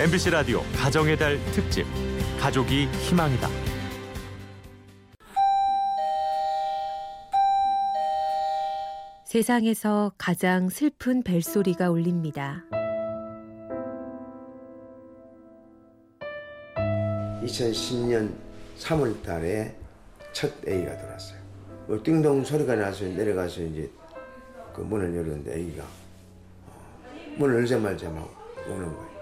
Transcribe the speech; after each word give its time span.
MBC 0.00 0.30
라디오 0.30 0.62
가정의 0.76 1.18
달 1.18 1.44
특집 1.50 1.84
가족이 2.38 2.86
희망이다. 2.86 3.48
세상에서 9.24 10.12
가장 10.16 10.68
슬픈 10.68 11.24
벨소리가 11.24 11.90
울립니다. 11.90 12.62
2010년 17.42 18.32
3월 18.78 19.20
달에 19.24 19.74
첫 20.32 20.52
A가 20.64 20.96
들어왔어요. 20.96 21.40
뭐 21.88 22.00
띵동 22.00 22.44
소리가 22.44 22.76
나서 22.76 23.04
내려가서 23.04 23.62
이제 23.62 23.90
그 24.72 24.80
문을 24.82 25.12
열었는데 25.16 25.56
A가 25.56 25.82
어, 25.82 27.34
문을 27.36 27.56
열자마자 27.56 28.08
막 28.10 28.32
오는 28.68 28.86
거예요. 28.94 29.17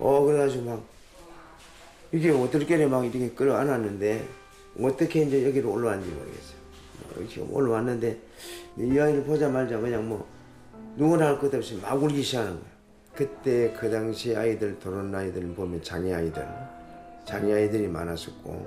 어, 0.00 0.24
그래가지고 0.24 0.64
막 0.64 0.82
이게 2.12 2.30
어떻게 2.30 2.86
막 2.86 3.04
이렇게 3.04 3.30
끌어 3.30 3.54
안았는데 3.56 4.26
어떻게 4.80 5.22
이제 5.22 5.46
여기로 5.46 5.70
올라왔는지 5.72 6.10
모르겠어요. 6.12 6.56
뭐 7.14 7.22
이렇게 7.22 7.40
올라왔는데 7.42 8.18
이 8.78 8.98
아이를 8.98 9.22
보자마자 9.24 9.78
그냥 9.78 10.08
뭐 10.08 10.26
누구나 10.96 11.26
할 11.28 11.38
것 11.38 11.54
없이 11.54 11.76
막 11.80 12.02
울기 12.02 12.22
시작하는 12.22 12.52
거예요. 12.54 12.70
그때 13.14 13.72
그 13.78 13.90
당시 13.90 14.34
아이들 14.34 14.78
결혼 14.78 15.14
아이들 15.14 15.42
보면 15.54 15.82
장애 15.82 16.14
아이들 16.14 16.46
장애 17.24 17.52
아이들이 17.52 17.86
많았었고 17.86 18.66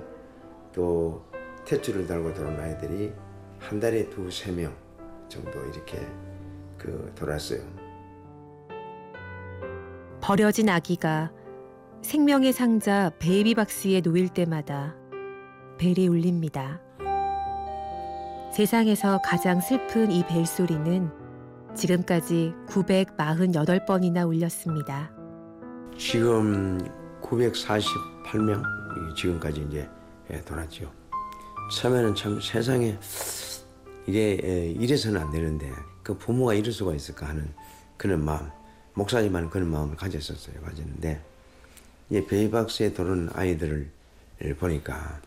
또 0.72 1.24
탯줄을 1.66 2.06
달고 2.06 2.32
들어온 2.34 2.58
아이들이 2.60 3.12
한 3.58 3.80
달에 3.80 4.08
두세 4.10 4.52
명 4.52 4.72
정도 5.28 5.50
이렇게 5.66 5.98
그 6.78 7.10
돌았어요. 7.16 7.60
버려진 10.26 10.70
아기가 10.70 11.30
생명의 12.00 12.54
상자 12.54 13.10
베이비박스에 13.18 14.00
놓일 14.00 14.30
때마다 14.30 14.94
벨이 15.76 16.08
울립니다. 16.08 16.80
세상에서 18.56 19.20
가장 19.22 19.60
슬픈 19.60 20.10
이 20.10 20.24
벨 20.26 20.46
소리는 20.46 21.10
지금까지 21.74 22.54
948번이나 22.68 24.26
울렸습니다. 24.26 25.12
지금 25.98 26.78
948명 27.20 28.62
지금까지 29.14 29.66
이제 29.68 29.86
돌았죠. 30.46 30.90
처음에는 31.70 32.14
참 32.14 32.40
세상에 32.40 32.98
이게 34.06 34.32
이래서는 34.78 35.20
안 35.20 35.30
되는데 35.30 35.70
그 36.02 36.16
부모가 36.16 36.54
이럴 36.54 36.72
수가 36.72 36.94
있을까 36.94 37.28
하는 37.28 37.52
그런 37.98 38.24
마음 38.24 38.48
목사지만 38.94 39.50
그런 39.50 39.68
마음을 39.70 39.96
가졌었어요. 39.96 40.60
가졌는데 40.62 41.20
이 42.10 42.24
베이박스에 42.24 42.92
들어온 42.92 43.28
아이들을 43.32 43.90
보니까 44.58 45.20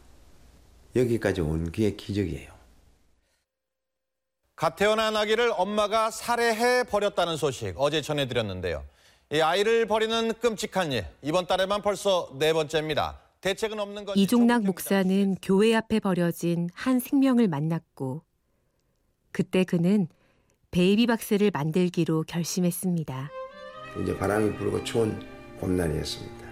여기까지 0.95 1.41
온게 1.41 1.95
기적이에요. 1.95 2.51
갓 4.55 4.75
태어난 4.75 5.15
아기를 5.15 5.53
엄마가 5.55 6.09
살해해 6.09 6.83
버렸다는 6.83 7.37
소식 7.37 7.75
어제 7.77 8.01
전해드렸는데요. 8.01 8.83
이 9.31 9.41
아이를 9.41 9.85
버리는 9.85 10.33
끔찍한 10.33 10.93
일 10.93 11.05
이번 11.21 11.45
달에만 11.45 11.81
벌써 11.81 12.31
네 12.39 12.53
번째입니다. 12.53 13.19
대책은 13.41 13.79
없는 13.79 14.05
건 14.05 14.17
이종락 14.17 14.63
목사는 14.63 15.35
교회 15.41 15.75
앞에 15.75 15.99
버려진 15.99 16.69
한 16.73 16.99
생명을 16.99 17.47
만났고 17.47 18.23
그때 19.31 19.63
그는 19.63 20.07
베이비 20.71 21.05
박스를 21.05 21.51
만들기로 21.53 22.23
결심했습니다. 22.23 23.29
이제 24.01 24.17
바람이 24.17 24.55
불고 24.55 24.83
추운 24.83 25.19
봄날이었습니다. 25.59 26.47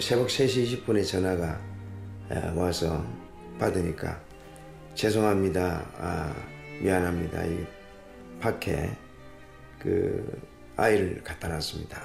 새벽 0.00 0.28
3시 0.28 0.84
20분에 0.86 1.06
전화가 1.06 1.60
와서 2.54 3.04
받으니까 3.58 4.20
죄송합니다. 4.94 5.84
아, 5.98 6.34
미안합니다. 6.80 7.44
이 7.44 7.66
밖에 8.40 8.90
그 9.78 10.40
아이를 10.76 11.22
갖다 11.24 11.48
놨습니다. 11.48 12.00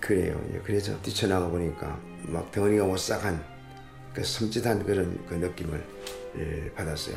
그래요. 0.00 0.40
그래서 0.64 1.00
뛰쳐나가 1.02 1.48
보니까 1.48 2.00
막 2.22 2.50
덩어리가 2.52 2.84
오싹한 2.84 3.42
그 4.14 4.22
섬찟한 4.22 4.84
그런 4.84 5.24
그 5.26 5.34
느낌을 5.34 6.72
받았어요. 6.74 7.16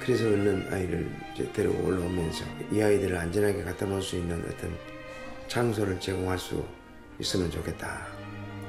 그래서 0.00 0.26
얼른 0.26 0.72
아이를 0.72 1.10
데리고 1.54 1.86
올라오면서 1.86 2.44
이 2.70 2.82
아이들을 2.82 3.16
안전하게 3.16 3.62
갖다 3.64 3.86
놓을 3.86 4.02
수 4.02 4.16
있는 4.16 4.44
어떤 4.46 4.76
장소를 5.48 6.00
제공할 6.00 6.38
수 6.38 6.64
있으면 7.18 7.50
좋겠다. 7.50 8.06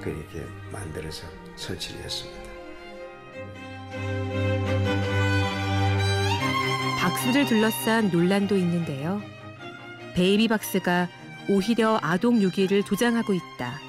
그렇게 0.02 0.46
만들어서 0.72 1.28
설치를 1.56 2.02
했습니다. 2.02 2.40
박스를 7.00 7.46
둘러싼 7.46 8.10
논란도 8.10 8.56
있는데요. 8.58 9.22
베이비 10.14 10.48
박스가 10.48 11.08
오히려 11.50 12.00
아동 12.02 12.42
유기를 12.42 12.84
조장하고 12.84 13.34
있다. 13.34 13.80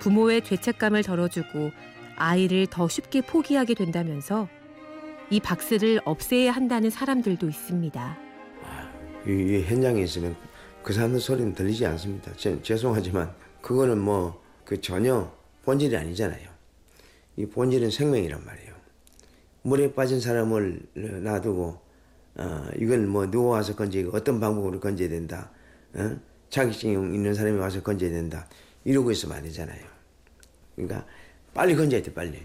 부모의 0.00 0.44
죄책감을 0.44 1.02
덜어주고 1.02 1.72
아이를 2.16 2.66
더 2.66 2.88
쉽게 2.88 3.22
포기하게 3.22 3.74
된다면서 3.74 4.48
이 5.30 5.40
박스를 5.40 6.00
없애야 6.04 6.52
한다는 6.52 6.90
사람들도 6.90 7.48
있습니다. 7.48 8.18
이, 9.26 9.30
이 9.30 9.64
현장에 9.66 10.02
있으면 10.02 10.36
그 10.84 10.92
사람들 10.92 11.18
소리는 11.18 11.52
들리지 11.54 11.84
않습니다. 11.86 12.32
제, 12.36 12.62
죄송하지만 12.62 13.34
그거는 13.60 13.98
뭐 13.98 14.44
그 14.64 14.80
전혀 14.80 15.30
본질이 15.64 15.96
아니잖아요. 15.96 16.48
이 17.36 17.46
본질은 17.46 17.90
생명이란 17.90 18.44
말이에요. 18.44 18.74
물에 19.62 19.94
빠진 19.94 20.20
사람을 20.20 20.80
놔두고 21.22 21.84
어, 22.36 22.68
이건 22.78 23.08
뭐 23.08 23.30
누워 23.30 23.52
와서 23.52 23.76
건지고 23.76 24.16
어떤 24.16 24.40
방법으로 24.40 24.80
건져야 24.80 25.08
된다. 25.08 25.50
어? 25.94 26.16
자격증 26.50 27.14
있는 27.14 27.34
사람이 27.34 27.58
와서 27.58 27.82
건져야 27.82 28.10
된다. 28.10 28.48
이러고 28.84 29.10
있으면 29.12 29.36
안 29.36 29.42
되잖아요. 29.44 29.84
그러니까 30.74 31.06
빨리 31.52 31.76
건져야 31.76 32.02
돼 32.02 32.12
빨리. 32.12 32.44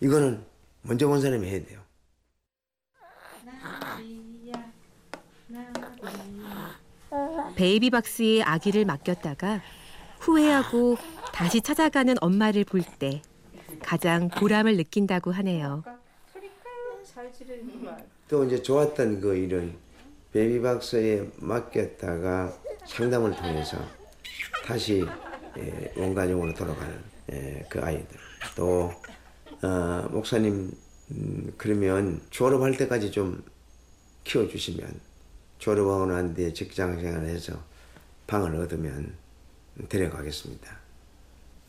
이거는 0.00 0.44
먼저 0.82 1.06
본 1.08 1.20
사람이 1.20 1.46
해야 1.46 1.64
돼요. 1.64 1.80
베이비박스에 7.58 8.42
아기를 8.42 8.84
맡겼다가 8.84 9.60
후회하고 10.20 10.96
다시 11.32 11.60
찾아가는 11.60 12.14
엄마를 12.20 12.62
볼 12.64 12.82
때 13.00 13.20
가장 13.82 14.28
보람을 14.28 14.76
느낀다고 14.76 15.32
하네요. 15.32 15.82
또 18.28 18.44
이제 18.44 18.62
좋았던 18.62 19.20
그 19.20 19.34
일은 19.36 19.74
베이비박스에 20.32 21.30
맡겼다가 21.36 22.52
상담을 22.86 23.34
통해서 23.34 23.76
다시 24.64 25.04
원가정으로 25.96 26.54
돌아가는 26.54 27.02
그 27.68 27.80
아이들 27.82 28.16
또 28.54 28.92
어, 29.62 30.08
목사님 30.12 30.70
음, 31.10 31.52
그러면 31.56 32.20
졸업할 32.30 32.76
때까지 32.76 33.10
좀 33.10 33.42
키워주시면 34.22 35.07
졸업하고 35.58 36.06
난 36.06 36.34
뒤에 36.34 36.52
직장 36.52 37.00
생활을 37.00 37.28
해서 37.28 37.52
방을 38.26 38.54
얻으면 38.56 39.14
데려가겠습니다. 39.88 40.78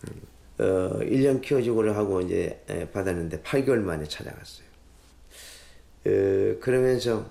음, 0.08 0.22
어, 0.60 1.00
1년 1.00 1.42
키워주고를 1.42 1.96
하고 1.96 2.22
이제 2.22 2.64
받았는데 2.94 3.42
8개월 3.42 3.80
만에 3.80 4.06
찾아갔어요. 4.08 4.68
어, 6.06 6.60
그러면서 6.60 7.30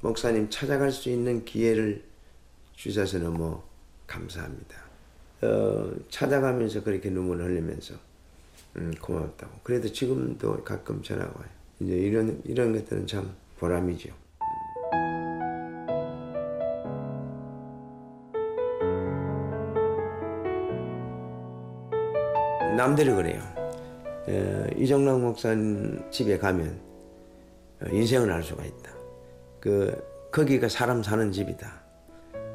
목사님 0.00 0.50
찾아갈 0.50 0.90
수 0.90 1.08
있는 1.08 1.44
기회를 1.44 2.02
주셔서 2.74 3.18
너무 3.18 3.62
감사합니다. 4.06 4.82
어, 5.42 5.92
찾아가면서 6.10 6.82
그렇게 6.82 7.10
눈물을 7.10 7.44
흘리면서 7.44 7.94
음, 8.76 8.94
고맙다고. 9.00 9.60
그래도 9.62 9.90
지금도 9.92 10.64
가끔 10.64 11.02
전화가 11.02 11.32
와요. 11.38 11.48
이제 11.80 11.94
이런 11.94 12.40
이런 12.44 12.72
것들은 12.72 13.06
참 13.06 13.34
보람이죠. 13.58 14.10
남들이 22.76 23.12
그래요. 23.12 23.40
어, 24.28 24.66
이정락 24.76 25.20
목사님 25.20 26.10
집에 26.10 26.38
가면 26.38 26.80
어, 27.82 27.86
인생을 27.90 28.30
알 28.30 28.42
수가 28.42 28.64
있다. 28.64 28.92
그 29.60 30.02
거기가 30.30 30.68
사람 30.68 31.02
사는 31.02 31.30
집이다. 31.30 31.70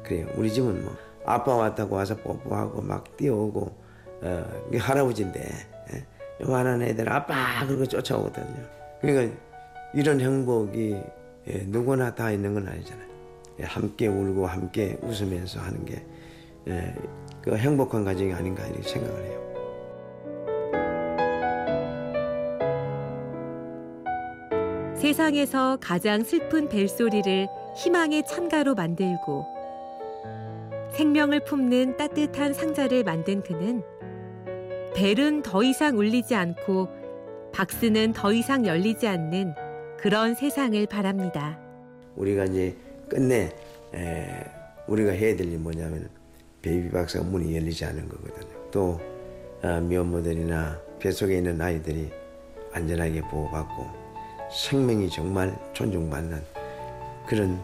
그래요. 0.02 0.26
우리 0.36 0.52
집은 0.52 0.84
뭐 0.84 0.96
아빠 1.24 1.54
왔다고 1.54 1.96
와서 1.96 2.16
뽀뽀하고 2.16 2.82
막 2.82 3.16
뛰어오고 3.16 3.76
어, 4.22 4.44
할아버지인데 4.76 5.40
예? 5.92 6.06
요만한 6.42 6.82
애들 6.82 7.10
아빠 7.12 7.64
그러고 7.66 7.86
쫓아오거든요. 7.86 8.64
그러니까 9.00 9.36
이런 9.94 10.20
행복이 10.20 10.96
예, 11.48 11.64
누구나 11.66 12.14
다 12.14 12.30
있는 12.30 12.54
건 12.54 12.66
아니잖아요. 12.68 13.08
예, 13.60 13.64
함께 13.64 14.06
울고 14.06 14.46
함께 14.46 14.98
웃으면서 15.02 15.60
하는 15.60 15.84
게 15.84 16.04
예, 16.68 16.94
그 17.42 17.56
행복한 17.56 18.04
가정이 18.04 18.32
아닌가 18.32 18.66
이렇게 18.66 18.88
생각을 18.88 19.24
해요. 19.24 19.57
세상에서 25.00 25.78
가장 25.80 26.24
슬픈 26.24 26.68
벨소리를 26.68 27.46
희망의 27.76 28.24
찬가로 28.26 28.74
만들고 28.74 29.46
생명을 30.92 31.44
품는 31.44 31.96
따뜻한 31.96 32.52
상자를 32.52 33.04
만든 33.04 33.40
그는 33.42 33.84
벨은 34.96 35.42
더 35.42 35.62
이상 35.62 35.96
울리지 35.96 36.34
않고 36.34 36.88
박스는 37.52 38.12
더 38.12 38.32
이상 38.32 38.66
열리지 38.66 39.06
않는 39.06 39.54
그런 39.98 40.34
세상을 40.34 40.84
바랍니다. 40.86 41.60
우리가 42.16 42.46
이제 42.46 42.76
끝내 43.08 43.52
에, 43.94 44.44
우리가 44.88 45.12
해야 45.12 45.36
될 45.36 45.46
일이 45.46 45.56
뭐냐면 45.58 46.08
베이비 46.62 46.90
박스가 46.90 47.22
문이 47.22 47.54
열리지 47.54 47.84
않은 47.84 48.08
거거든요. 48.08 48.70
또 48.72 49.00
어, 49.62 49.80
미혼모들이나 49.80 50.80
뱃속에 50.98 51.36
있는 51.36 51.60
아이들이 51.60 52.10
안전하게 52.72 53.20
보호받고 53.22 54.07
생명이 54.50 55.10
정말 55.10 55.56
존중받는 55.72 56.42
그런 57.26 57.60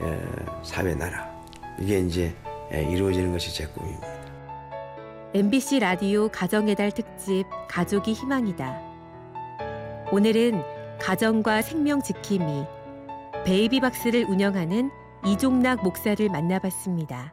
에, 0.00 0.18
사회 0.62 0.94
나라 0.94 1.30
이게 1.78 1.98
이제 2.00 2.34
에, 2.70 2.82
이루어지는 2.90 3.32
것이 3.32 3.54
제 3.54 3.66
꿈입니다. 3.66 4.08
MBC 5.34 5.80
라디오 5.80 6.28
가정의 6.28 6.74
달 6.74 6.90
특집 6.90 7.44
가족이 7.68 8.12
희망이다. 8.12 8.80
오늘은 10.10 10.62
가정과 11.00 11.62
생명 11.62 12.02
지킴이 12.02 12.64
베이비 13.44 13.80
박스를 13.80 14.24
운영하는 14.24 14.90
이종락 15.24 15.82
목사를 15.82 16.28
만나봤습니다. 16.28 17.32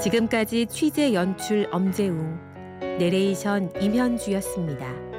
지금까지 0.00 0.66
취재 0.66 1.14
연출 1.14 1.68
엄재웅, 1.72 2.38
내레이션 2.98 3.72
임현주였습니다. 3.80 5.13